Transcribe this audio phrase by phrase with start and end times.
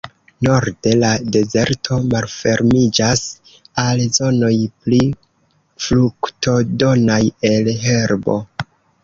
[0.45, 3.21] Norde, la dezerto malfermiĝas
[3.83, 4.51] al zonoj
[4.87, 5.03] pli
[5.89, 7.21] fruktodonaj
[7.53, 8.41] el herbo.